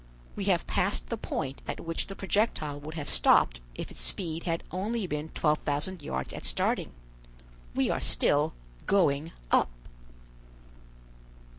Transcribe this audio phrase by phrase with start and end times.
[0.35, 4.45] We have passed the point at which the projectile would have stopped if its speed
[4.45, 6.89] had only been 12,000 yards at starting.
[7.75, 8.55] We are still
[8.87, 9.69] going up."